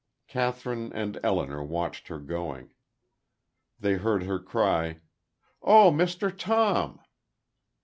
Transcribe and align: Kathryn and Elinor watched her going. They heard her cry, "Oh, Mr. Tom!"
Kathryn 0.27 0.91
and 0.95 1.19
Elinor 1.23 1.63
watched 1.63 2.07
her 2.07 2.17
going. 2.17 2.71
They 3.79 3.97
heard 3.97 4.23
her 4.23 4.39
cry, 4.39 5.01
"Oh, 5.61 5.91
Mr. 5.91 6.35
Tom!" 6.35 6.99